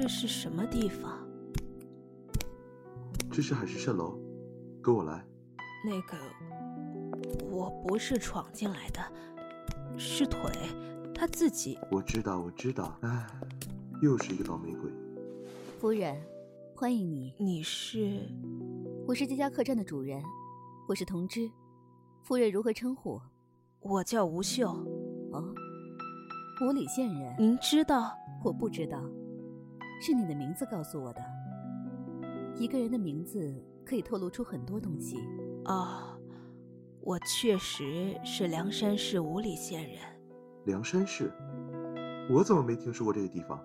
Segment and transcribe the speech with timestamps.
[0.00, 1.18] 这是什么地方？
[3.32, 4.16] 这是海市蜃楼，
[4.80, 5.26] 跟我来。
[5.84, 6.16] 那个，
[7.50, 9.00] 我不是闯进来的，
[9.98, 10.52] 是腿，
[11.12, 11.76] 他自己。
[11.90, 12.96] 我知道，我知道。
[13.00, 13.26] 唉，
[14.00, 14.88] 又是一个倒霉鬼。
[15.80, 16.16] 夫人，
[16.76, 17.34] 欢迎你。
[17.36, 18.20] 你是？
[19.04, 20.22] 我是这家客栈的主人，
[20.86, 21.50] 我是同知。
[22.22, 23.20] 夫人如何称呼？
[23.80, 24.68] 我叫吴秀。
[25.32, 25.52] 哦，
[26.64, 27.34] 五里县人。
[27.36, 28.16] 您知道？
[28.44, 29.02] 我不知道，
[30.00, 31.20] 是你的名字告诉我的。
[32.56, 35.18] 一个人的名字可以透露出很多东西。
[35.64, 36.18] 哦，
[37.00, 39.98] 我确实是梁山市五里县人。
[40.64, 41.32] 梁山市？
[42.30, 43.62] 我怎么没听说过这个地方？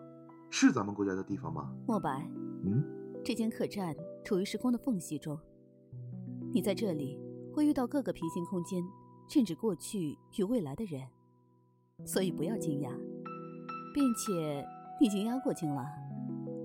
[0.49, 1.73] 是咱们国家的地方吗？
[1.87, 2.27] 莫白。
[2.63, 2.83] 嗯。
[3.25, 5.39] 这间客栈处于时空的缝隙中，
[6.51, 7.17] 你在这里
[7.53, 8.83] 会遇到各个平行空间，
[9.29, 11.01] 甚至过去与未来的人，
[12.05, 12.89] 所以不要惊讶，
[13.93, 14.65] 并且
[14.99, 15.85] 你已经压过境了。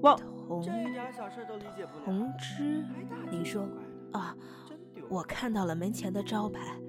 [0.02, 0.16] 哇，
[0.62, 2.04] 这点小事都理解不了。
[2.04, 2.84] 同知，
[3.30, 3.68] 您说
[4.12, 4.36] 啊，
[5.08, 6.80] 我看到了门前的招牌，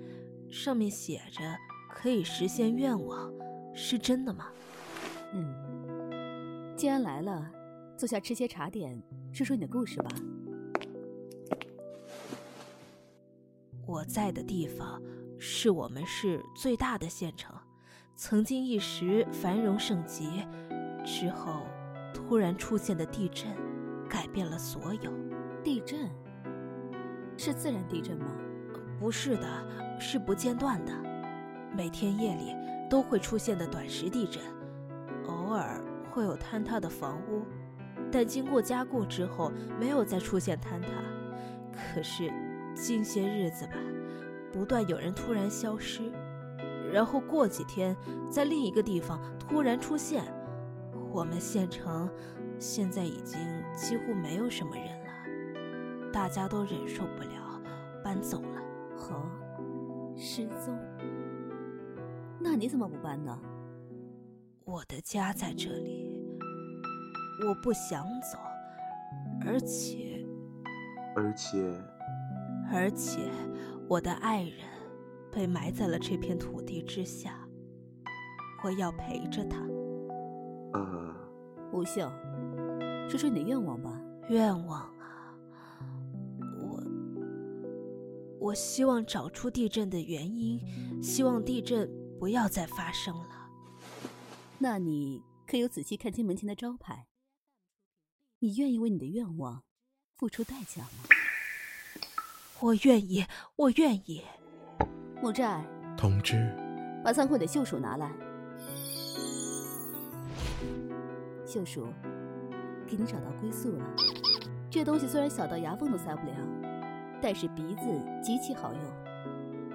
[0.49, 1.41] 上面写着
[1.89, 3.31] 可以实现愿望，
[3.73, 4.47] 是真的吗？
[5.33, 7.49] 嗯，既然来了，
[7.97, 9.02] 坐下吃些茶点。
[9.31, 10.09] 说说你的故事吧。
[13.85, 15.02] 我在的地方
[15.39, 17.55] 是我们市最大的县城，
[18.15, 20.45] 曾经一时繁荣盛极，
[21.05, 21.61] 之后
[22.13, 23.47] 突然出现的地震
[24.09, 25.11] 改变了所有。
[25.63, 26.09] 地震？
[27.38, 28.25] 是自然地震吗？
[28.99, 29.47] 不是的，
[29.99, 30.91] 是不间断的，
[31.75, 32.55] 每天夜里
[32.89, 34.41] 都会出现的短时地震，
[35.27, 37.43] 偶尔会有坍塌的房屋。
[38.11, 40.87] 但经过加固之后，没有再出现坍塌。
[41.71, 42.31] 可是，
[42.73, 43.73] 近些日子吧，
[44.52, 46.02] 不断有人突然消失，
[46.91, 47.95] 然后过几天，
[48.30, 50.23] 在另一个地方突然出现。
[51.11, 52.09] 我们县城
[52.59, 53.39] 现在已经
[53.75, 57.61] 几乎没有什么人了，大家都忍受不了，
[58.03, 58.61] 搬走了。
[58.97, 60.77] 哦，失踪？
[62.39, 63.37] 那你怎么不搬呢？
[64.65, 66.08] 我的家在这里。
[67.47, 68.37] 我不想走，
[69.45, 70.26] 而且，
[71.15, 71.81] 而且，
[72.70, 73.31] 而且，
[73.87, 74.53] 我的爱人
[75.31, 77.39] 被埋在了这片土地之下。
[78.61, 79.65] 我要陪着他。
[80.73, 81.15] 呃，
[81.71, 82.09] 吴秀，
[83.09, 83.99] 说说你的愿望吧。
[84.30, 85.35] 愿望啊，
[86.59, 86.83] 我，
[88.39, 90.61] 我希望找出地震的原因，
[91.02, 93.49] 希望地震不要再发生了。
[94.59, 97.08] 那你可有仔细看清门前的招牌？
[98.39, 99.63] 你愿意为你的愿望
[100.15, 100.89] 付出代价吗？
[102.59, 103.25] 我愿意，
[103.55, 104.21] 我愿意。
[105.21, 105.65] 木寨，
[105.97, 106.35] 同志，
[107.03, 108.28] 把仓库的锈鼠拿来。
[111.49, 111.87] 锈鼠，
[112.86, 113.83] 给你找到归宿了。
[114.70, 116.33] 这东西虽然小到牙缝都塞不了，
[117.20, 117.82] 但是鼻子
[118.21, 118.82] 极其好用，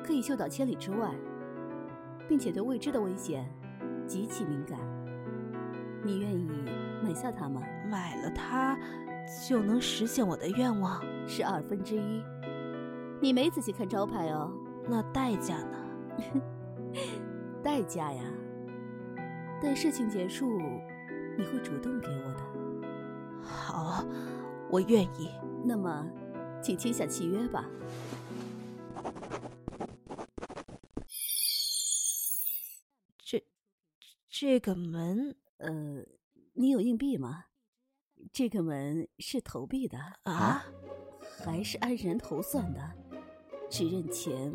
[0.04, 1.10] 可以嗅到千里之外，
[2.28, 3.44] 并且对未知的危险
[4.06, 4.78] 极其敏感。
[6.04, 6.48] 你愿意
[7.02, 7.60] 买下它吗？
[7.90, 8.78] 买了它，
[9.48, 11.02] 就能实现我的愿望？
[11.26, 12.22] 是二分之一。
[13.20, 14.52] 你没仔细看招牌哦。
[14.88, 15.78] 那代价呢？
[17.64, 18.22] 代价呀？
[19.60, 20.60] 等事情结束，
[21.36, 23.42] 你会主动给我的。
[23.42, 24.04] 好，
[24.70, 25.30] 我愿意。
[25.64, 26.06] 那么，
[26.62, 27.68] 请签下契约吧。
[33.24, 33.44] 这，
[34.28, 35.36] 这个门。
[35.58, 36.04] 呃，
[36.54, 37.46] 你有硬币吗？
[38.32, 40.64] 这个门是投币的啊，
[41.44, 42.80] 还是按人头算的？
[43.70, 44.52] 只认钱，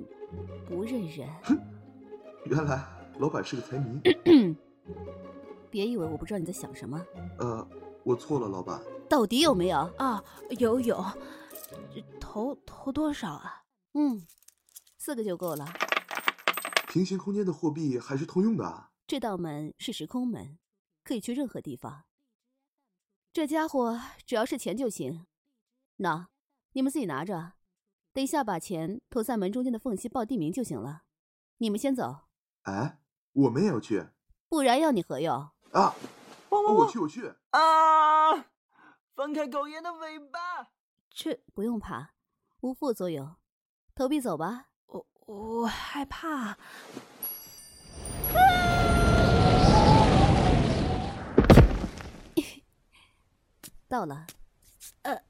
[0.68, 1.28] 不认人。
[1.44, 1.58] 哼，
[2.46, 2.84] 原来
[3.20, 4.00] 老板是个财迷。
[5.70, 7.04] 别以为我不知道你在想什么。
[7.38, 7.68] 呃，
[8.04, 8.82] 我错了，老板。
[9.10, 9.78] 到底有没有？
[9.98, 10.24] 啊，
[10.58, 11.04] 有有。
[12.20, 13.64] 投投多少啊？
[13.94, 14.26] 嗯，
[14.98, 15.66] 四个就够了。
[16.88, 18.92] 平行空间的货币还是通用的啊。
[19.08, 20.58] 这道门是时空门。
[21.02, 22.04] 可以去任何地方。
[23.34, 25.26] 这家伙只要是钱就行。
[25.96, 26.30] 那
[26.74, 27.54] 你们自己拿着，
[28.14, 31.04] 等一下把钱投在门中间的缝隙，报地名就行了。
[31.58, 32.28] 你们先走。
[32.64, 33.00] 哎，
[33.34, 34.06] 我们也要去。
[34.50, 35.50] 不然要你何用？
[35.72, 35.96] 啊！
[36.50, 37.34] 我去，我去。
[37.52, 38.46] 啊！
[39.16, 40.72] 放开狗爷的尾巴！
[41.10, 42.14] 这不用怕，
[42.62, 43.36] 无副作用。
[43.94, 44.68] 投币走吧。
[44.88, 46.58] 我我害怕。
[53.88, 54.28] 到了，
[55.02, 55.24] 呃，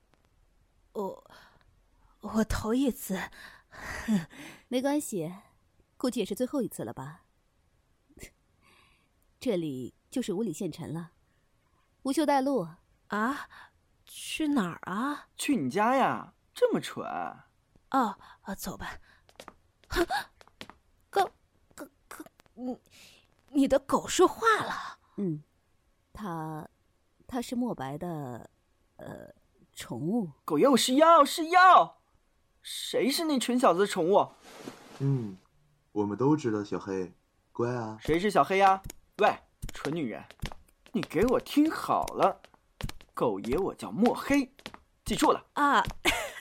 [0.92, 1.32] 我
[2.20, 3.18] 我头一次，
[4.68, 5.34] 没关系，
[5.96, 7.24] 估计也是最后一次了吧。
[9.40, 11.12] 这里就是五里县城了，
[12.04, 12.68] 吴秀带路，
[13.08, 13.48] 啊？
[14.06, 15.28] 去哪儿啊？
[15.38, 16.34] 去你家呀？
[16.54, 17.06] 这么蠢？
[17.92, 19.00] 哦，啊走吧。
[21.10, 21.30] 狗，
[21.76, 22.26] 狗，狗，
[22.56, 22.78] 你，
[23.50, 24.98] 你的狗说话了。
[25.18, 25.44] 嗯，
[26.12, 26.68] 它，
[27.28, 28.50] 它是墨白的，
[28.98, 29.34] 呃，
[29.74, 30.32] 宠物。
[30.44, 31.98] 狗爷，我是妖，是妖。
[32.64, 34.32] 谁是那蠢小子的宠物？
[35.00, 35.38] 嗯，
[35.92, 37.14] 我们都知道小黑，
[37.52, 37.98] 乖啊。
[38.02, 38.82] 谁是小黑呀？
[39.20, 39.40] 喂，
[39.74, 40.24] 蠢女人，
[40.92, 42.42] 你给我听好了。
[43.14, 44.50] 狗爷，我叫墨黑，
[45.04, 45.84] 记住了啊！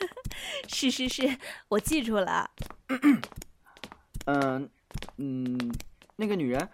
[0.69, 1.39] 是是是，
[1.69, 2.51] 我记住了。
[4.27, 4.71] 嗯
[5.17, 5.75] 嗯，
[6.17, 6.71] 那个女人，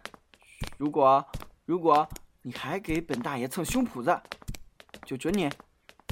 [0.76, 1.26] 如果
[1.64, 2.06] 如果
[2.42, 4.20] 你还给本大爷蹭胸脯子，
[5.06, 5.50] 就准你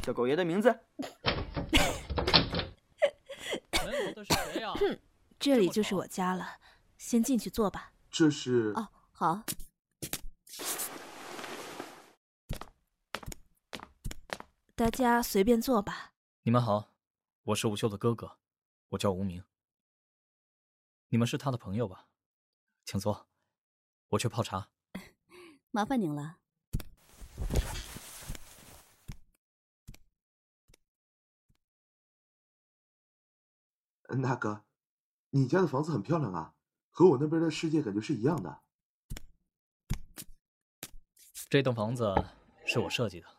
[0.02, 0.68] 叫狗爷的名字。
[3.84, 4.72] 门口的是谁呀？
[4.74, 4.98] 哼，
[5.38, 6.56] 这里就是我家了，
[6.96, 7.92] 先进去坐吧。
[8.10, 9.42] 这是哦，好。
[14.74, 16.14] 大家随便坐吧。
[16.44, 16.88] 你们好，
[17.42, 18.38] 我是吴秀的哥哥，
[18.88, 19.44] 我叫吴明。
[21.08, 22.08] 你们是他的朋友吧？
[22.86, 23.28] 请坐，
[24.08, 24.70] 我去泡茶。
[25.70, 26.38] 麻烦您了。
[34.08, 34.64] 那个，
[35.30, 36.54] 你家的房子很漂亮啊，
[36.90, 38.62] 和我那边的世界感觉是一样的。
[41.50, 42.14] 这栋房子
[42.64, 43.31] 是我设计的。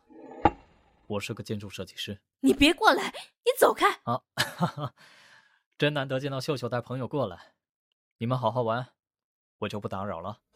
[1.07, 3.11] 我是个建筑设计师，你别过来，
[3.43, 3.89] 你走开！
[4.03, 4.95] 啊，哈 哈
[5.77, 7.53] 真难得见到秀秀带朋友过来，
[8.17, 8.93] 你们好好玩，
[9.59, 10.39] 我就不打扰了。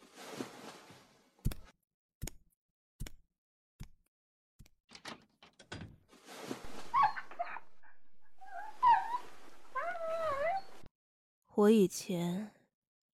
[11.54, 12.54] 我以前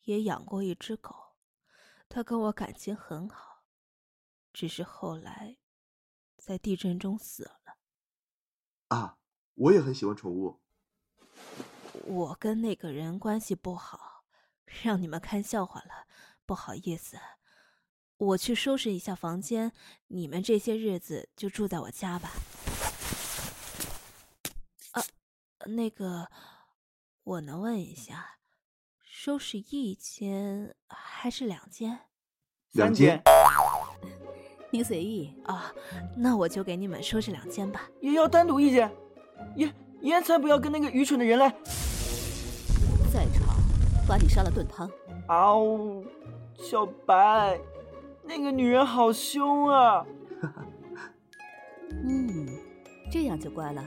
[0.04, 1.34] 也养过一只狗，
[2.08, 3.64] 它跟我感情很好，
[4.52, 5.56] 只是后来。
[6.44, 7.78] 在地震中死了。
[8.88, 9.16] 啊，
[9.54, 10.60] 我也很喜欢宠物。
[12.04, 14.24] 我跟那个人关系不好，
[14.82, 16.06] 让你们看笑话了，
[16.44, 17.18] 不好意思。
[18.18, 19.72] 我去收拾一下房间，
[20.08, 22.30] 你们这些日子就住在我家吧。
[24.92, 25.02] 啊，
[25.64, 26.30] 那个，
[27.22, 28.36] 我能问一下，
[29.00, 32.00] 收拾一间还是两间？
[32.72, 33.22] 两间。
[34.74, 35.72] 您随意啊，
[36.16, 37.82] 那我就给你们收拾两间吧。
[38.00, 38.90] 也要单独一间，
[39.54, 41.48] 爷爷才不要跟那个愚蠢的人来。
[43.12, 43.54] 再吵，
[44.08, 44.90] 把你杀了炖汤。
[45.28, 46.02] 嗷，
[46.56, 47.56] 小白，
[48.24, 50.04] 那个女人好凶啊。
[51.92, 52.48] 嗯，
[53.12, 53.84] 这样就乖了。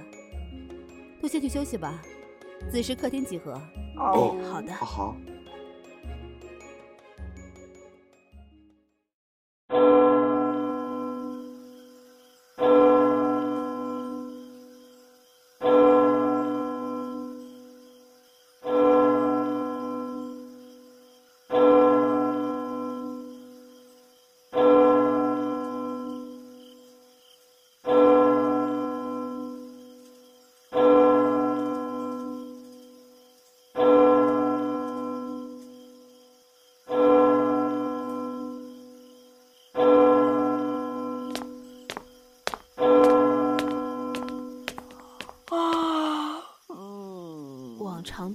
[1.22, 2.02] 都先去休息吧，
[2.72, 3.62] 子时客厅集合。
[3.98, 5.18] 哦，好的，好。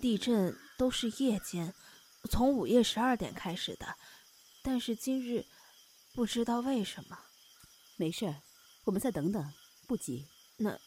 [0.00, 1.75] 地震都是夜间，
[2.31, 3.97] 从午夜十二点开始的，
[4.62, 5.45] 但是今日
[6.14, 7.19] 不知道为什么。
[7.97, 8.35] 没事，
[8.85, 9.52] 我们再等等，
[9.87, 10.26] 不急。
[10.57, 10.78] 那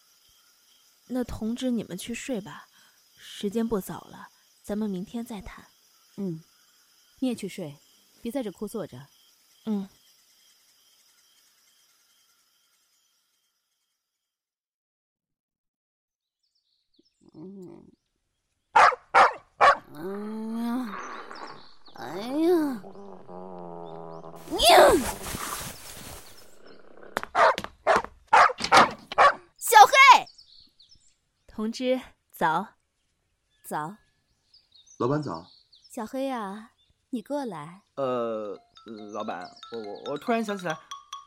[1.07, 2.67] 那通知你们去睡吧，
[3.17, 4.29] 时间不早了，
[4.63, 5.65] 咱们明天再谈。
[6.17, 6.43] 嗯，
[7.19, 7.77] 你也去睡，
[8.21, 8.97] 别在这哭坐着。
[9.65, 9.81] 嗯。
[9.83, 9.89] 嗯。
[19.95, 20.01] 哎
[20.61, 20.99] 呀，
[21.93, 22.81] 哎呀，
[24.49, 24.57] 你
[29.57, 30.27] 小黑，
[31.47, 32.67] 同志早，
[33.63, 33.95] 早，
[34.97, 35.45] 老板早。
[35.89, 36.71] 小黑呀，
[37.11, 37.83] 你过来。
[37.95, 38.59] 呃，
[39.13, 40.77] 老板，我我我突然想起来，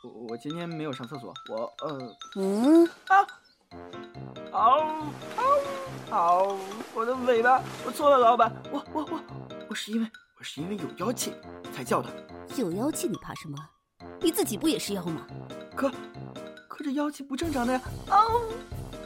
[0.05, 3.27] 我我今天没有上厕所，我呃，嗯啊，
[4.53, 5.61] 嗷嗷。
[6.11, 6.57] 好，
[6.95, 9.21] 我的尾巴，我错了，老板，我我我
[9.69, 11.35] 我是因为我是因为有妖气
[11.75, 12.09] 才叫的。
[12.57, 13.59] 有妖气你怕什么？
[14.21, 15.27] 你自己不也是妖吗？
[15.77, 15.91] 可
[16.69, 17.83] 可这妖气不正常的呀！
[18.11, 18.49] 哦，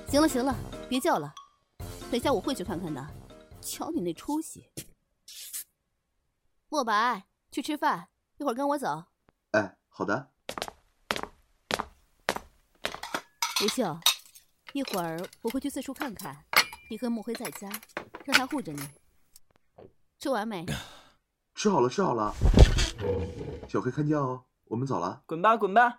[0.07, 0.54] 行了行了，
[0.88, 1.35] 别叫了，
[2.11, 3.04] 等下我会去看看的。
[3.61, 4.71] 瞧你那出息！
[6.69, 9.04] 莫白，去吃饭，一会儿跟我走。
[9.52, 10.31] 哎，好的。
[13.62, 13.99] 吴秀，
[14.73, 16.35] 一会儿我会去四处看看，
[16.88, 17.69] 你和莫辉在家，
[18.25, 18.81] 让他护着你。
[20.19, 20.64] 吃完没？
[21.55, 22.33] 吃好了，吃好了。
[23.69, 25.23] 小黑看见哦，我们走了。
[25.26, 25.99] 滚吧，滚吧。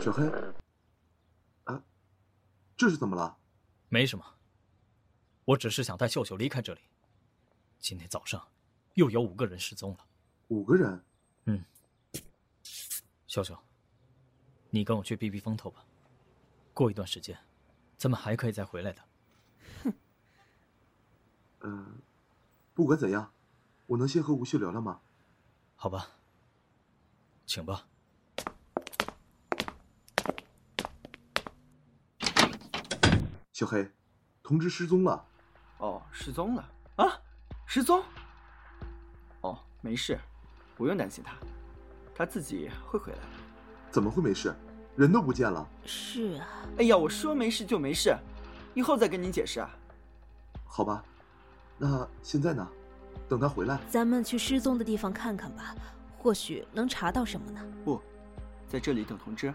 [0.00, 0.24] 小黑，
[1.64, 1.82] 啊，
[2.76, 3.36] 这是怎么了？
[3.88, 4.24] 没什么，
[5.46, 6.80] 我只是想带秀秀离开这里。
[7.84, 8.42] 今天早上
[8.94, 9.98] 又有五个人失踪了。
[10.48, 11.04] 五个人？
[11.44, 11.62] 嗯。
[13.26, 13.62] 笑笑，
[14.70, 15.84] 你跟我去避避风头吧。
[16.72, 17.38] 过一段时间，
[17.98, 19.02] 咱们还可以再回来的。
[19.82, 19.92] 哼。
[21.60, 21.98] 嗯，
[22.72, 23.30] 不管怎样，
[23.84, 25.02] 我能先和吴秀聊聊吗？
[25.76, 26.08] 好吧，
[27.44, 27.86] 请吧。
[33.52, 33.92] 小黑，
[34.42, 35.26] 同志失踪了。
[35.76, 37.20] 哦，失踪了啊！
[37.74, 38.00] 失踪。
[39.40, 40.16] 哦，没事，
[40.76, 41.34] 不用担心他，
[42.14, 43.24] 他自己会回来的。
[43.90, 44.54] 怎么会没事？
[44.94, 45.68] 人都不见了。
[45.84, 46.46] 是啊。
[46.78, 48.16] 哎呀，我说没事就没事，
[48.74, 49.68] 以后再跟您解释啊。
[50.64, 51.02] 好吧，
[51.76, 52.64] 那现在呢？
[53.28, 55.74] 等他回来，咱们去失踪的地方看看吧，
[56.16, 57.60] 或许能查到什么呢？
[57.84, 58.00] 不，
[58.68, 59.52] 在这里等通知。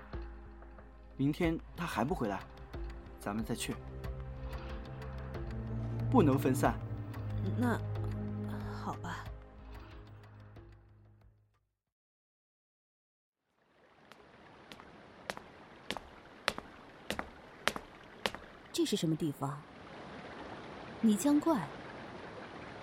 [1.16, 2.42] 明天他还不回来。
[3.22, 3.74] 咱们再去，
[6.12, 6.78] 不能分散。
[7.58, 7.80] 那
[8.90, 9.24] 好吧。
[18.74, 19.62] 这是什么地方？
[21.02, 21.68] 泥浆怪。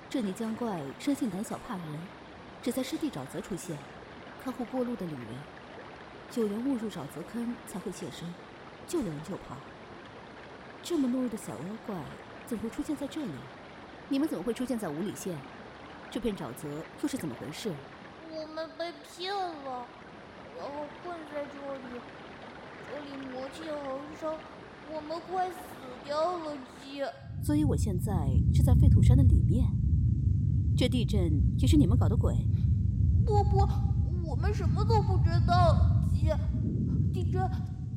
[0.08, 1.98] 这泥浆怪生性胆小怕人，
[2.62, 3.76] 只在湿地沼泽出现，
[4.44, 5.24] 看护过路的旅人。
[6.36, 8.32] 有人误入沼泽坑才会现身，
[8.86, 9.56] 救人就跑。
[10.84, 11.96] 这么懦弱的小妖怪，
[12.46, 13.32] 怎么会出现在这里？
[14.08, 15.36] 你们怎么会出现在五里县？
[16.10, 16.68] 这片沼泽
[17.02, 17.72] 又是怎么回事？
[18.30, 19.86] 我们被骗了，
[20.56, 22.00] 然后困在这里。
[22.88, 24.38] 这里魔气横生，
[24.94, 25.56] 我们快死
[26.04, 27.02] 掉了，鸡。
[27.44, 28.12] 所以我现在
[28.54, 29.66] 是在废土山的里面。
[30.76, 31.20] 这地震
[31.58, 32.34] 也是你们搞的鬼？
[33.24, 33.66] 不不，
[34.24, 35.76] 我们什么都不知道，
[36.10, 36.30] 鸡。
[37.12, 37.50] 地震，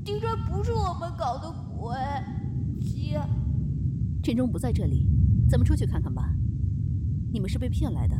[0.04, 1.96] 地震不是我们搞的鬼。
[2.82, 3.18] 鸡，
[4.24, 5.08] 振中不在这里，
[5.50, 6.34] 咱们出去看看吧。
[7.32, 8.16] 你们是被骗来的，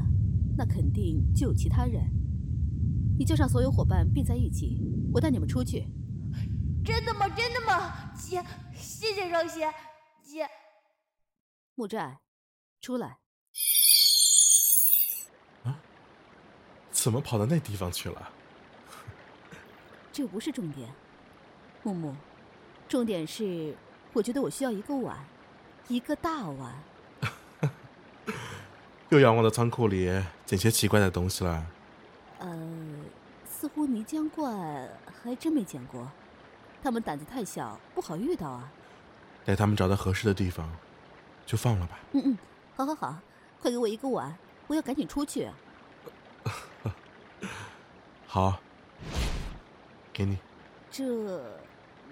[0.58, 2.04] 那肯定就有其他人。
[3.18, 4.82] 你叫上所有伙伴并在一起，
[5.14, 5.88] 我带你们出去。
[6.86, 7.28] 真的吗？
[7.30, 8.14] 真的吗？
[8.16, 9.74] 姐，谢谢少贤。
[10.24, 10.48] 姐，
[11.76, 12.20] 木寨，
[12.82, 13.18] 出来。
[15.64, 15.80] 啊？
[16.92, 18.30] 怎么跑到那地方去了？
[20.14, 20.90] 这不是重点，
[21.84, 22.16] 木木，
[22.88, 23.76] 重点是。
[24.14, 25.18] 我觉得我需要一个碗，
[25.88, 26.76] 一个大碗。
[29.10, 30.08] 又要往我的仓库里
[30.46, 31.66] 捡些奇怪的东西了。
[32.38, 32.48] 呃，
[33.50, 36.08] 似乎泥浆怪还真没见过，
[36.84, 38.72] 他们胆子太小，不好遇到啊。
[39.46, 40.70] 待他们找到合适的地方，
[41.46, 42.00] 就放了吧。
[42.14, 42.38] 嗯嗯，
[42.76, 43.18] 好好好，
[43.60, 44.38] 快给我一个碗，
[44.68, 45.50] 我要赶紧出去。
[48.28, 48.60] 好，
[50.14, 50.38] 给你。
[50.92, 51.60] 这。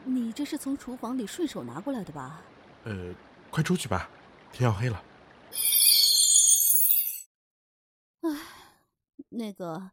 [0.10, 2.40] 你这是从厨房里顺手拿过来的吧？
[2.86, 3.14] 呃，
[3.52, 4.10] 快出去吧，
[4.54, 5.04] 天要黑了。
[8.22, 8.30] 唉，
[9.38, 9.92] 那个，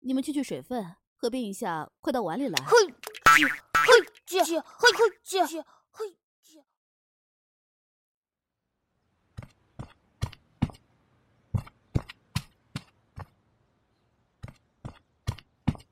[0.00, 2.64] 你们去去水分，合并一下，快到碗里来。
[2.66, 2.92] 嘿，嘿，
[4.26, 5.44] 姐，嘿，嘿，姐，
[5.92, 6.64] 嘿，姐。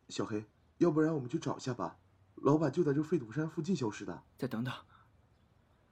[0.09, 0.45] 小黑，
[0.79, 1.99] 要不然我们去找一下吧。
[2.35, 4.25] 老板就在这废土山附近消失的。
[4.37, 4.75] 再等等，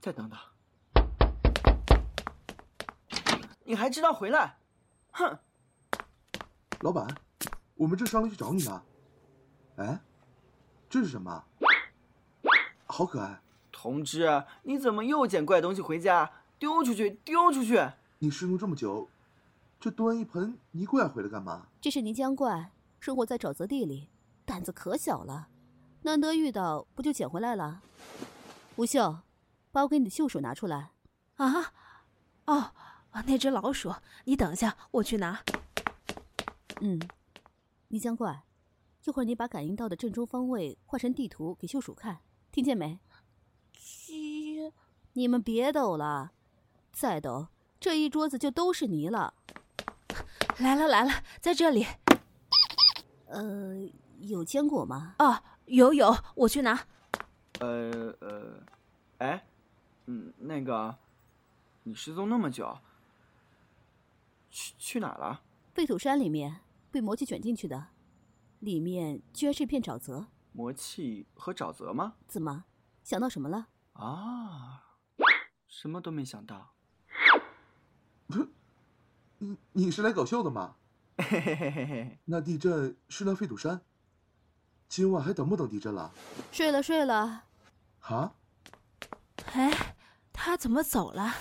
[0.01, 0.39] 再等等，
[3.65, 4.59] 你还知道回来？
[5.13, 5.39] 哼！
[6.81, 7.07] 老板，
[7.75, 8.83] 我们正商量去找你呢。
[9.77, 10.01] 哎，
[10.89, 11.45] 这是什么？
[12.87, 13.41] 好可爱！
[13.73, 16.31] 同志，你怎么又捡怪东西回家？
[16.59, 17.11] 丢出去！
[17.25, 17.79] 丢出去！
[18.19, 19.09] 你失踪这么久，
[19.79, 21.67] 这端一盆泥怪回来干嘛？
[21.81, 24.09] 这是泥浆怪，生活在沼泽地里，
[24.45, 25.49] 胆子可小了。
[26.03, 27.83] 难得遇到，不就捡回来了？
[28.77, 29.19] 吴秀，
[29.73, 30.91] 把我给你的秀手拿出来。
[31.37, 31.73] 啊，
[32.47, 32.73] 哦，
[33.27, 35.41] 那只老鼠，你等一下，我去拿。
[36.81, 37.01] 嗯，
[37.89, 38.45] 泥浆怪，
[39.05, 42.21] 一会儿你把感应到的正中方位画成地图给秀鼠看，
[42.53, 42.99] 听见没？
[43.73, 44.73] 七。
[45.15, 46.33] 你们别抖了，
[46.93, 47.49] 再抖，
[47.81, 49.33] 这一桌子就都是泥了。
[50.59, 51.87] 来了来了，在这里。
[53.27, 53.89] 呃，
[54.21, 55.15] 有坚果吗？
[55.19, 55.43] 哦。
[55.67, 56.87] 有有，我去拿。
[57.59, 58.63] 呃呃，
[59.19, 59.45] 哎，
[60.05, 60.97] 嗯，那个，
[61.83, 62.79] 你失踪那么久，
[64.49, 65.43] 去去哪了？
[65.75, 66.61] 废土山里面
[66.97, 67.89] 被魔气卷进去的，
[68.61, 70.29] 里面居然是片沼泽。
[70.53, 72.15] 魔气和沼泽吗？
[72.27, 72.65] 怎么
[73.05, 73.67] 想到什么了？
[73.93, 74.97] 啊，
[75.67, 76.73] 什么都没想到。
[79.37, 80.77] 你你是来搞笑的吗？
[81.19, 83.83] 嘿嘿嘿嘿嘿，那地震是那废土山。
[84.89, 86.11] 今晚还等不等地震了？
[86.51, 87.45] 睡了睡了。
[88.01, 88.35] 啊？
[89.53, 89.95] 哎，
[90.33, 91.35] 他怎么走了？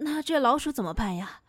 [0.00, 1.40] 那这老鼠怎么办呀？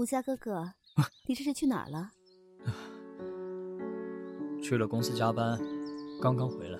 [0.00, 0.72] 吴家哥哥，
[1.26, 2.10] 你这是去哪儿了？
[4.62, 5.60] 去了公司加班，
[6.22, 6.78] 刚刚回来。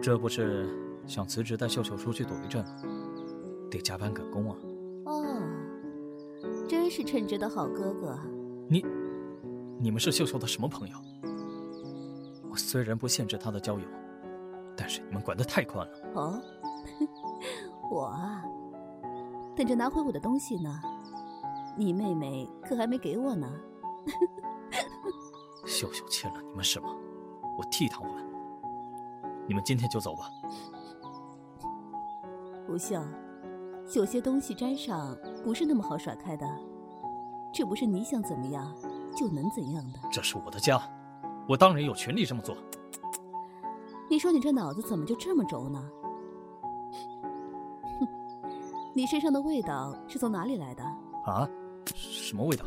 [0.00, 0.66] 这不是
[1.06, 2.74] 想辞职带秀秀出去躲一阵吗？
[3.70, 4.56] 得加班赶工啊。
[5.04, 5.26] 哦，
[6.66, 8.18] 真是称职的好哥哥。
[8.66, 8.82] 你，
[9.78, 10.96] 你们是秀秀的什么朋友？
[12.50, 13.84] 我虽然不限制她的交友，
[14.74, 15.98] 但是你们管得太宽了。
[16.14, 16.42] 哦，
[17.92, 18.42] 我啊，
[19.54, 20.80] 等着拿回我的东西呢。
[21.76, 23.48] 你妹妹可还没给我呢。
[25.66, 26.88] 秀秀欠了你们什么？
[27.58, 28.08] 我替她还。
[29.46, 30.30] 你们今天就走吧。
[32.66, 33.02] 不秀，
[33.94, 36.46] 有些东西沾上不是那么好甩开的，
[37.52, 38.74] 这不是你想怎么样
[39.16, 39.98] 就能怎样的。
[40.10, 40.80] 这是我的家，
[41.48, 42.56] 我当然有权利这么做。
[44.08, 45.90] 你说你这脑子怎么就这么轴呢？
[48.00, 48.08] 哼，
[48.94, 50.82] 你身上的味道是从哪里来的？
[51.24, 51.48] 啊？
[52.34, 52.64] 什么味道？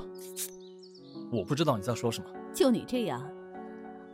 [1.29, 2.29] 我不知道你在说什么。
[2.53, 3.21] 就你这样，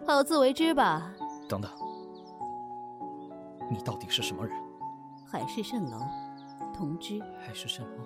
[0.04, 1.14] 好自为之吧。
[1.48, 1.70] 等等，
[3.70, 4.60] 你到底是什么人？
[5.24, 6.00] 海市蜃楼，
[6.74, 7.22] 同知。
[7.40, 8.04] 海市蜃楼，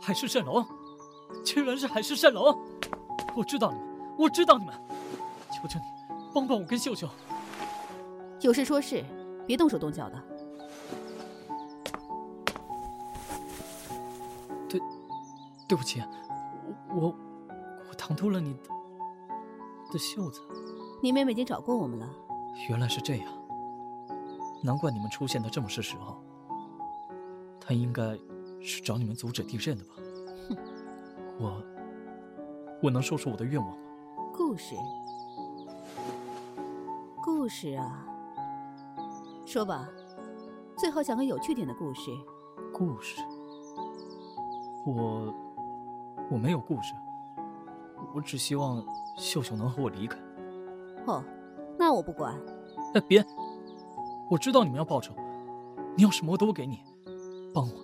[0.00, 0.64] 海市蜃楼，
[1.44, 2.56] 居然是海市蜃楼！
[3.34, 4.72] 我知道你们，我知道你们，
[5.50, 5.84] 求求你，
[6.32, 7.08] 帮帮我跟秀秀。
[8.40, 9.04] 有事说事，
[9.48, 10.22] 别动手动脚的。
[14.68, 14.80] 对，
[15.66, 16.00] 对不起，
[16.94, 17.14] 我
[17.88, 18.60] 我唐突了你的
[19.92, 20.40] 的袖子。
[21.02, 22.08] 你妹妹已经找过我们了。
[22.68, 23.26] 原来是这样，
[24.62, 26.16] 难怪你们出现的这么是时候。
[27.60, 28.18] 她应该
[28.60, 29.90] 是找你们阻止地震的吧？
[30.48, 30.56] 哼，
[31.38, 31.64] 我
[32.82, 33.76] 我能说出我的愿望吗？
[34.34, 34.74] 故事，
[37.22, 38.06] 故事啊，
[39.46, 39.88] 说吧，
[40.76, 42.10] 最好讲个有趣点的故事。
[42.72, 43.20] 故事，
[44.84, 45.32] 我
[46.32, 46.94] 我没有故事，
[48.14, 48.82] 我只希望
[49.18, 50.18] 秀秀能和我离开。
[51.06, 51.22] 哦，
[51.78, 52.34] 那我不管。
[52.94, 53.22] 哎，别！
[54.30, 55.14] 我知道你们要报仇，
[55.94, 56.78] 你要什么我都给你。
[57.52, 57.74] 帮我，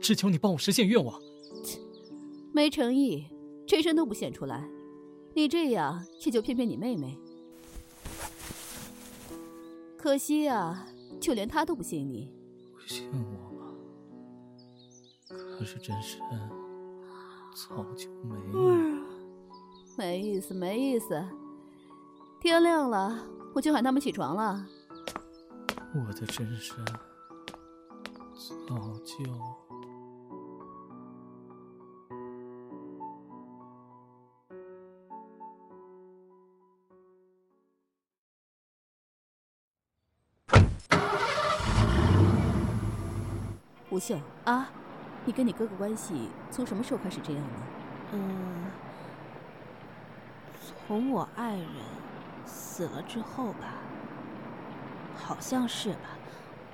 [0.00, 1.20] 只求你帮我实现愿望。
[1.62, 1.78] 切，
[2.50, 3.26] 没诚意，
[3.66, 4.66] 真身都不显出来。
[5.34, 7.18] 你这样也就骗骗你妹妹。
[9.98, 10.86] 可惜啊，
[11.20, 12.32] 就连他都不信你。
[12.72, 13.74] 不信我吗？
[15.28, 16.22] 可是真身
[17.56, 19.00] 早就没了。
[19.96, 21.24] 没意思，没意思。
[22.38, 23.18] 天亮了，
[23.54, 24.66] 我去喊他们起床了。
[25.94, 26.84] 我的真身。
[28.68, 29.16] 早就。
[43.88, 44.14] 吴秀
[44.44, 44.68] 啊，
[45.26, 47.58] 你跟你哥哥关系从什么时候开始这样呢？
[48.12, 48.64] 嗯，
[50.86, 51.68] 从我爱人
[52.46, 53.74] 死了之后吧，
[55.16, 56.16] 好像是吧，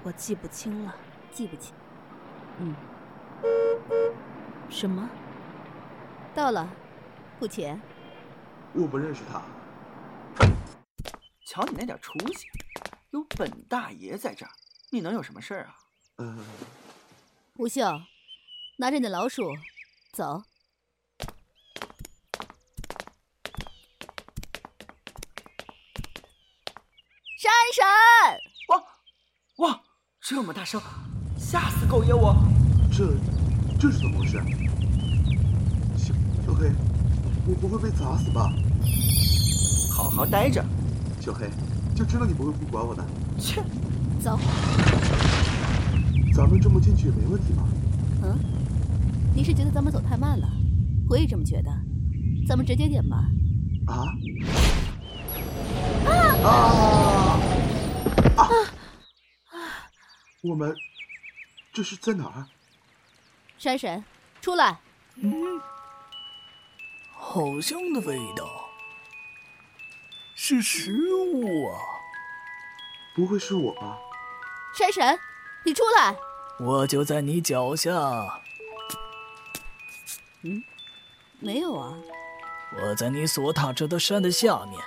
[0.03, 0.95] 我记不清了。
[1.31, 1.75] 记不清，
[2.59, 2.77] 嗯，
[4.69, 5.09] 什么？
[6.35, 6.69] 到了，
[7.41, 7.81] 付钱。
[8.75, 9.41] 我不认识他。
[11.47, 12.49] 瞧你那点出息，
[13.13, 14.53] 有本大爷在这儿，
[14.91, 15.79] 你能有什么事儿啊？
[16.17, 16.37] 呃，
[17.57, 17.81] 吴秀，
[18.79, 19.43] 拿着你的老鼠，
[20.13, 20.43] 走。
[27.39, 27.87] 闪闪！
[28.69, 28.83] 哇
[29.59, 29.81] 哇！
[30.21, 30.81] 这么大声，
[31.37, 32.35] 吓死狗爷我！
[32.91, 33.15] 这
[33.79, 34.43] 这是怎么回事？
[35.97, 36.15] 小
[36.47, 36.71] 小黑，
[37.47, 38.51] 我不会被砸死吧？
[39.95, 40.65] 好好待着，
[41.21, 41.51] 小黑，
[41.95, 43.05] 就知道你不会不管我的。
[43.39, 43.63] 切，
[44.19, 44.39] 走。
[46.35, 47.63] 咱们这么进去也没问题吧？
[48.25, 48.39] 嗯，
[49.35, 50.49] 你是觉得咱们走太慢了？
[51.09, 51.71] 我也这么觉得。
[52.47, 53.25] 咱们直接点吧。
[53.87, 54.05] 啊？
[56.07, 56.11] 啊！
[56.45, 57.39] 啊！
[58.37, 58.49] 啊！
[60.43, 60.75] 我们
[61.73, 62.47] 这是在哪儿？
[63.59, 64.05] 山神，
[64.41, 64.79] 出来！
[65.17, 65.33] 嗯，
[67.15, 68.45] 好香的味道。
[70.35, 70.93] 是食
[71.33, 71.79] 物啊！
[73.15, 73.97] 不会是我吧？
[74.77, 75.19] 山神，
[75.65, 76.17] 你出来！
[76.59, 78.42] 我就在你脚下。
[80.45, 80.63] 嗯，
[81.39, 81.95] 没有啊。
[82.83, 84.81] 我在你所踏着的山的下面。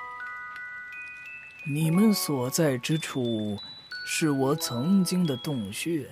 [1.67, 3.57] 你们所在之处，
[4.05, 6.09] 是我曾经的洞穴。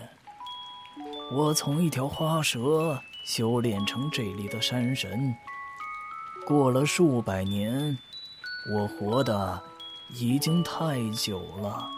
[1.31, 5.35] 我从一条花蛇修炼成这里的山神。
[6.45, 7.97] 过了数百年，
[8.73, 9.61] 我活的
[10.09, 11.89] 已经太久了，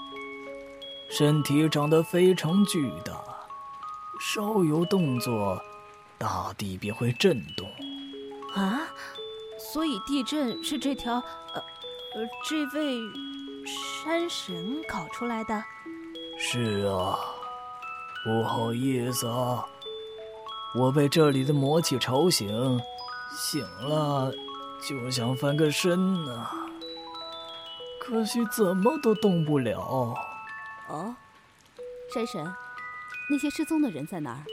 [1.10, 3.24] 身体长得非常巨大，
[4.20, 5.62] 稍有动作，
[6.18, 7.70] 大地便会震动。
[8.56, 8.82] 啊，
[9.58, 11.16] 所以地震是这条
[11.54, 11.64] 呃
[12.16, 13.00] 呃这位。
[13.68, 15.64] 山神搞出来的？
[16.38, 17.18] 是啊，
[18.24, 19.66] 不好意思啊，
[20.76, 22.48] 我被这里的魔气吵醒，
[23.36, 24.32] 醒了
[24.88, 26.48] 就想翻个身呢，
[28.00, 30.14] 可惜怎么都动不了。
[30.88, 31.16] 哦，
[32.14, 32.46] 山神，
[33.32, 34.44] 那些失踪的人在哪儿？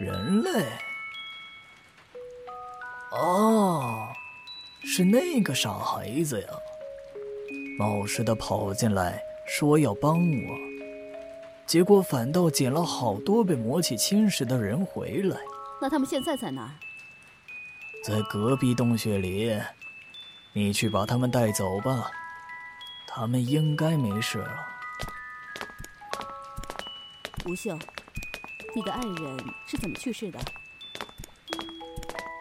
[0.00, 0.66] 人类？
[3.14, 4.08] 哦，
[4.82, 6.48] 是那个傻孩子呀。
[7.78, 10.58] 冒失的跑进来，说要帮我，
[11.66, 15.36] 结果反倒捡了好多被魔气侵蚀的人回来。
[15.80, 16.70] 那他们现在在哪儿？
[18.04, 19.58] 在隔壁洞穴里，
[20.52, 22.10] 你去把他们带走吧，
[23.06, 24.66] 他们应该没事了。
[27.46, 27.78] 吴秀，
[28.74, 30.38] 你的爱人是怎么去世的？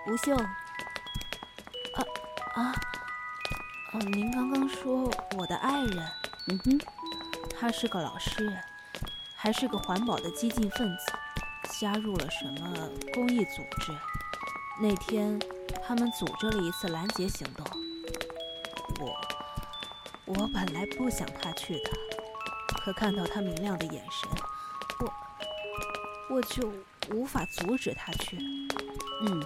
[0.08, 0.36] 吴秀，
[2.54, 2.76] 啊啊！
[3.94, 6.08] 哦，您刚刚说我的爱人，
[6.48, 6.80] 嗯哼，
[7.60, 8.56] 他是个老师，
[9.36, 11.14] 还是个环保的激进分子，
[11.80, 13.92] 加入了什么公益组织。
[14.82, 15.40] 那天
[15.86, 17.66] 他们组织了一次拦截行动，
[19.00, 19.16] 我
[20.26, 21.92] 我本来不想他去的，
[22.84, 24.30] 可看到他明亮的眼神，
[25.00, 26.72] 我我就
[27.12, 28.38] 无法阻止他去。
[29.26, 29.44] 嗯，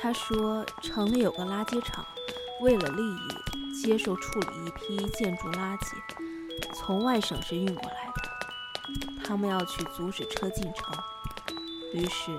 [0.00, 2.04] 他说城里有个垃圾场，
[2.60, 3.28] 为了利益。
[3.82, 5.94] 接受处理一批建筑垃圾，
[6.74, 9.24] 从外省市运过来的。
[9.24, 10.94] 他们要去阻止车进城，
[11.94, 12.38] 于是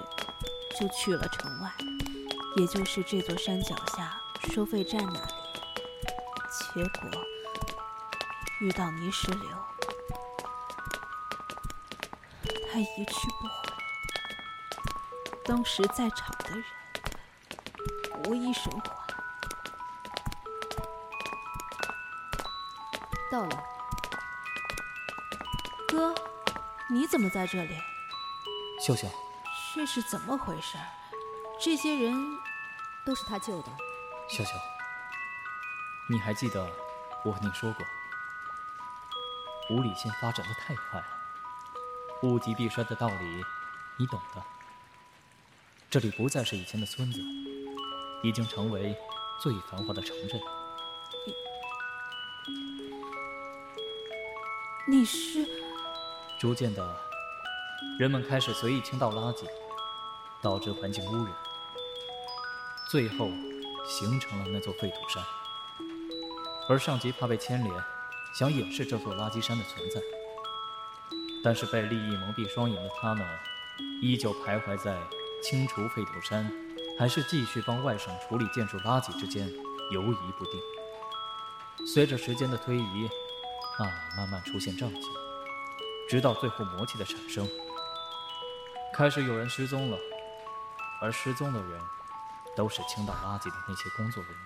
[0.79, 1.73] 就去了城外，
[2.57, 4.21] 也就是这座山脚下
[4.53, 5.34] 收费站那里。
[6.75, 7.10] 结果
[8.60, 9.49] 遇到泥石流，
[12.71, 13.73] 他一去不回。
[15.43, 16.63] 当时在场的人
[18.25, 19.01] 无一生还。
[23.32, 23.63] 到了，
[25.88, 26.13] 哥，
[26.89, 27.78] 你怎么在这里？
[28.82, 29.08] 秀秀，
[29.74, 30.78] 这是怎么回事？
[31.58, 32.13] 这些人
[33.06, 33.70] 都是他救的。
[34.28, 34.52] 秀秀，
[36.10, 36.70] 你还记得
[37.24, 37.86] 我和你说过，
[39.70, 41.08] 五里县发展的太快了，
[42.24, 43.41] 物极必衰的道理，
[43.96, 44.44] 你懂的。
[45.89, 47.22] 这里不再是以前的村子，
[48.24, 48.94] 已经成为
[49.39, 50.38] 最繁华的城镇。
[54.91, 55.47] 你是？
[56.38, 56.86] 逐渐的，
[57.97, 59.45] 人们开始随意倾倒垃圾，
[60.41, 61.34] 导致环境污染，
[62.89, 63.30] 最后
[63.88, 65.23] 形成了那座废土山。
[66.67, 67.73] 而上级怕被牵连，
[68.38, 70.01] 想掩饰这座垃圾山的存在，
[71.41, 73.25] 但是被利益蒙蔽双眼的他们，
[74.01, 74.99] 依旧徘徊在
[75.41, 76.51] 清除废土山，
[76.99, 79.49] 还是继续帮外省处理建筑垃圾之间
[79.93, 80.60] 游移不定。
[81.88, 83.10] 随着时间的推移。
[84.17, 85.08] 慢慢出现瘴气，
[86.10, 87.48] 直到最后魔气的产生，
[88.94, 89.98] 开始有人失踪了，
[91.02, 91.82] 而失踪的人，
[92.56, 94.41] 都是倾倒垃圾的那些工作人员。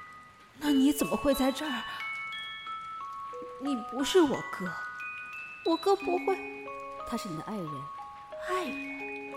[0.58, 1.82] 那你怎么会在这儿？
[3.62, 4.71] 你不是我哥，
[5.65, 6.38] 我哥不会。
[7.08, 7.69] 他是你的爱人。
[8.48, 9.34] 爱人？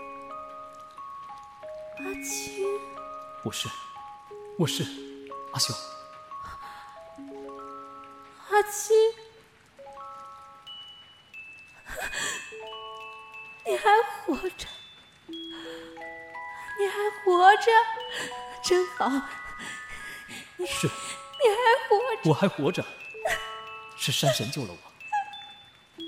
[1.99, 2.65] 阿青？
[3.43, 3.67] 我是，
[4.57, 4.83] 我是
[5.51, 5.73] 阿秀。
[8.49, 8.95] 阿青。
[13.81, 13.89] 还
[14.25, 14.67] 活着，
[15.27, 17.71] 你还活着，
[18.63, 19.09] 真好。
[20.67, 22.85] 是，你还活着，我还活着，
[23.95, 24.77] 是山神救了我。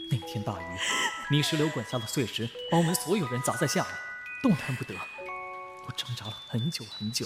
[0.09, 0.77] 那天大雨，
[1.29, 3.93] 泥石流滚下的碎石把我们所有人砸在下面，
[4.43, 4.93] 动弹不得。
[5.87, 7.25] 我挣扎了很久很久，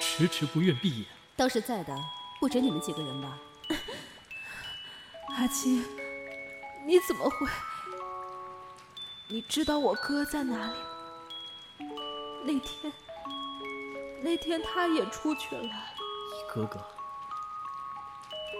[0.00, 1.06] 迟迟不愿闭眼。
[1.36, 1.94] 当时在的
[2.40, 3.38] 不止你们几个人吧？
[5.36, 5.84] 阿青，
[6.86, 7.46] 你怎么会？
[9.28, 10.78] 你知道我哥在哪里吗？
[12.44, 12.92] 那天，
[14.22, 15.62] 那天他也出去了。
[15.62, 15.68] 你
[16.48, 16.78] 哥哥，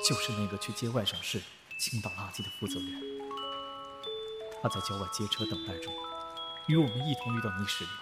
[0.05, 1.40] 就是那个去接外省市
[1.79, 3.00] 倾倒垃圾的负责人。
[4.61, 5.94] 他在郊外接车等待中，
[6.66, 7.92] 与我们一同遇到泥石流。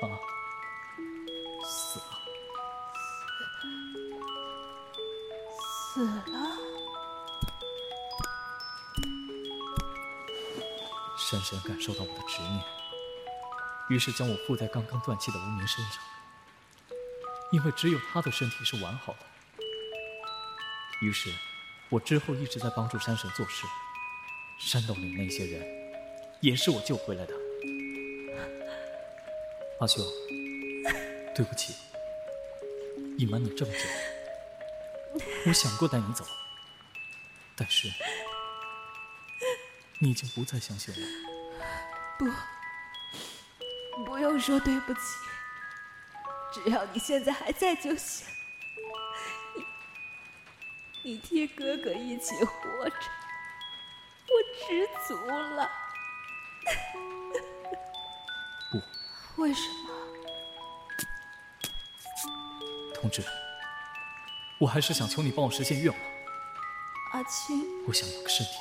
[0.00, 0.08] 他
[1.64, 2.04] 死了。
[11.30, 11.60] 山神。
[11.60, 12.60] 感受到我的执念，
[13.88, 16.02] 于是将我附在刚刚断气的无名身上，
[17.52, 19.18] 因为只有他的身体是完好的。
[21.02, 21.32] 于是，
[21.88, 23.64] 我之后一直在帮助山神做事。
[24.58, 25.64] 山洞里那些人，
[26.40, 27.34] 也是我救回来的。
[29.80, 30.02] 阿秀，
[31.32, 31.74] 对不起，
[33.18, 33.78] 隐瞒你这么久。
[35.46, 36.24] 我想过带你走，
[37.56, 37.88] 但是
[40.02, 41.00] 你已经不再相信我。
[42.18, 42.24] 不，
[44.06, 45.00] 不用说对不起，
[46.54, 48.26] 只要你现在还在就行。
[51.02, 52.96] 你，你替哥哥一起活着，
[54.26, 54.32] 我
[54.66, 55.70] 知足了。
[58.72, 59.90] 不，为什么？
[62.94, 63.22] 同志，
[64.58, 66.02] 我还是想求你帮我实现愿望。
[67.12, 68.52] 阿青，我想有个身体，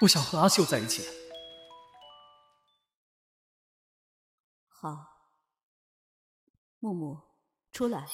[0.00, 1.04] 我想和阿秀在一起。
[4.68, 4.96] 好，
[6.78, 7.18] 木木，
[7.70, 8.06] 出来。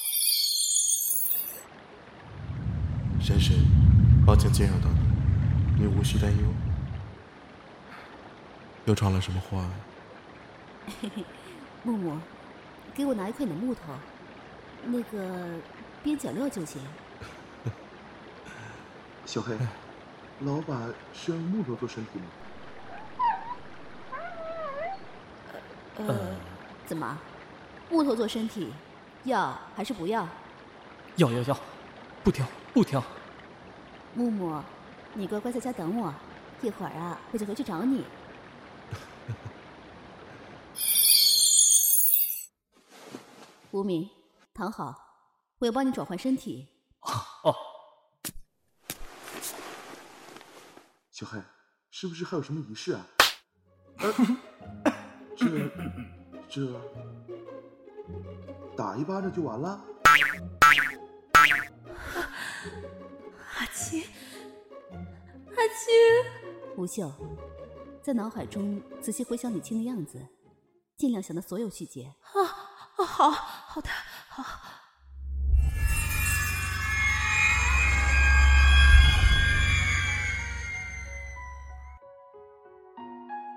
[3.21, 3.57] 珊珊，
[4.27, 4.91] 抱歉惊扰到
[5.77, 6.45] 你，你无需担忧。
[8.87, 9.65] 又闯了什么祸？
[11.01, 11.25] 嘿嘿，
[11.85, 12.19] 木木，
[12.95, 13.95] 给我拿一块你的木头，
[14.87, 15.61] 那个
[16.03, 16.83] 边角料就行。
[19.25, 19.57] 小黑，
[20.41, 22.27] 老板是要用木头做身体吗？
[25.99, 26.37] 呃，
[26.85, 27.19] 怎么，
[27.89, 28.71] 木头做身体，
[29.25, 30.29] 要还是不要？
[31.17, 31.59] 要要要，
[32.23, 33.03] 不挑不挑。
[34.15, 34.63] 木木，
[35.15, 36.13] 你乖乖在家等我，
[36.61, 38.05] 一会儿啊，我就回去找你。
[43.73, 44.11] 无名，
[44.53, 44.95] 躺好，
[45.61, 46.69] 我要帮你转换身体。
[47.01, 47.57] 哦，
[51.17, 51.41] 小黑，
[51.91, 53.07] 是不是还有什么仪式啊？
[54.01, 54.13] 呃，
[55.35, 55.47] 这
[56.47, 56.79] 这
[58.77, 59.83] 打一巴掌就完了？
[63.57, 64.05] 阿青，
[64.93, 65.89] 阿青，
[66.77, 67.11] 吴秀，
[68.03, 70.29] 在脑海中仔细回想李青的样子，
[70.99, 72.15] 尽量想到所有细节。
[72.21, 72.43] 啊
[72.97, 73.89] 啊，好好的
[74.29, 74.45] 好。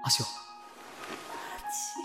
[0.09, 0.25] 阿秀，
[1.51, 2.01] 阿七，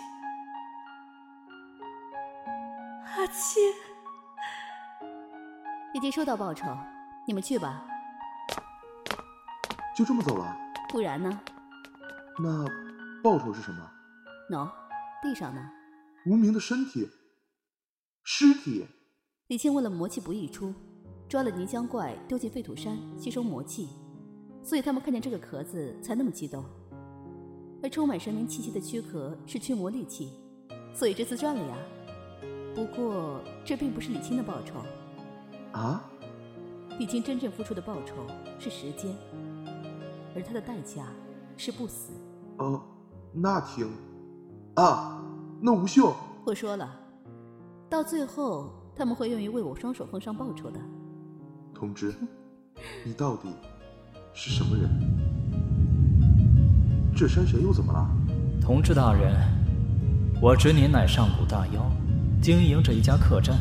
[3.17, 3.59] 阿七，
[5.95, 6.67] 已经收到报酬，
[7.27, 7.83] 你们去吧。
[9.97, 10.55] 就这么走了？
[10.91, 11.41] 不然呢？
[12.43, 12.67] 那
[13.23, 13.91] 报酬是什么？
[14.51, 14.71] 喏，
[15.23, 15.67] 地上呢。
[16.27, 17.09] 无名的身体，
[18.23, 18.87] 尸体。
[19.47, 20.75] 李青为了魔气不溢出，
[21.27, 23.89] 抓了泥浆怪丢进废土山吸收魔气，
[24.63, 26.63] 所以他们看见这个壳子才那么激动。
[27.85, 30.31] 而充满神明气息的躯壳是驱魔利器，
[30.95, 31.77] 所以这次赚了呀。
[32.75, 34.81] 不过这并不是李青的报酬。
[35.79, 36.03] 啊？
[36.99, 38.15] 李青真正付出的报酬
[38.59, 39.15] 是时间，
[40.35, 41.09] 而他的代价
[41.59, 42.15] 是不死。
[42.57, 42.81] 哦，
[43.35, 43.87] 那挺……
[44.77, 45.23] 啊，
[45.61, 46.15] 那吴秀……
[46.47, 46.91] 我说了，
[47.91, 50.81] 到最后他们会愿意为我双手奉上报酬的。
[51.75, 52.15] 同志，
[53.05, 53.51] 你到底
[54.33, 54.89] 是什么人？
[57.17, 58.11] 这山神又怎么了？
[58.61, 59.33] 同志大人，
[60.41, 61.81] 我侄女乃上古大妖，
[62.43, 63.57] 经营着一家客栈，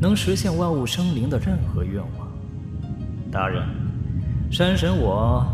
[0.00, 2.28] 能实现万物生灵的任何愿望。
[3.30, 3.62] 大人，
[4.50, 5.46] 山神我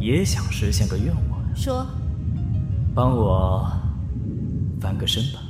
[0.00, 1.40] 也想实现个愿望。
[1.54, 1.86] 说，
[2.92, 3.70] 帮我
[4.80, 5.40] 翻个身吧。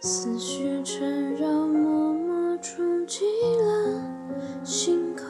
[0.00, 3.24] 思绪缠绕，默默冲击
[3.56, 4.00] 了
[4.62, 5.24] 心口。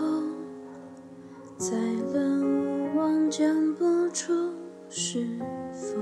[1.56, 1.74] 再
[2.12, 4.52] 问无望，讲不出
[4.90, 5.26] 是
[5.72, 5.96] 否。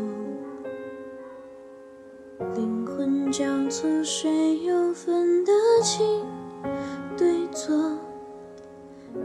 [2.56, 5.52] 灵魂交错，谁又分得
[5.84, 6.26] 清
[7.16, 7.96] 对错？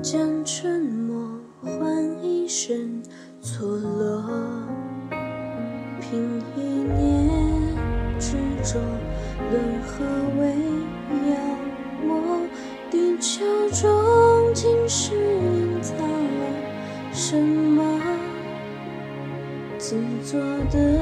[0.04, 1.28] 将沉默
[1.62, 3.02] 换一身
[3.42, 4.24] 错落，
[6.00, 8.80] 凭一念执着。
[20.32, 20.40] 说
[20.72, 21.01] 的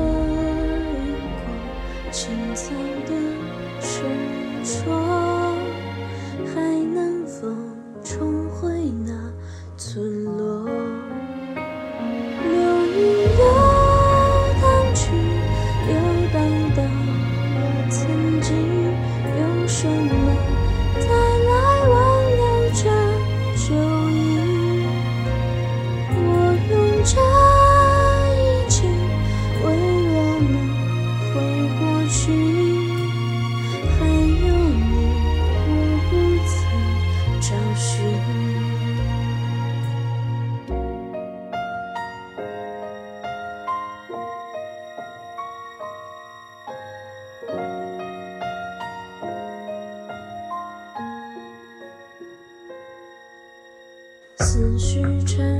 [54.91, 55.58] 支撑